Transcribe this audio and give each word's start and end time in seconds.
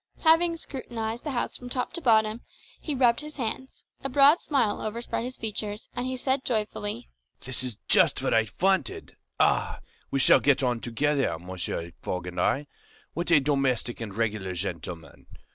Having 0.21 0.57
scrutinised 0.57 1.23
the 1.23 1.29
house 1.29 1.55
from 1.55 1.69
top 1.69 1.93
to 1.93 2.01
bottom, 2.01 2.41
he 2.79 2.95
rubbed 2.95 3.21
his 3.21 3.37
hands, 3.37 3.83
a 4.03 4.09
broad 4.09 4.41
smile 4.41 4.81
overspread 4.81 5.23
his 5.23 5.37
features, 5.37 5.89
and 5.93 6.07
he 6.07 6.17
said 6.17 6.43
joyfully, 6.43 7.11
"This 7.41 7.63
is 7.63 7.77
just 7.87 8.23
what 8.23 8.33
I 8.33 8.47
wanted! 8.59 9.15
Ah, 9.39 9.79
we 10.09 10.17
shall 10.19 10.39
get 10.39 10.63
on 10.63 10.79
together, 10.79 11.27
Mr. 11.37 11.93
Fogg 12.01 12.25
and 12.25 12.41
I! 12.41 12.65
What 13.13 13.29
a 13.29 13.39
domestic 13.39 14.01
and 14.01 14.11
regular 14.15 14.53
gentleman! 14.53 15.27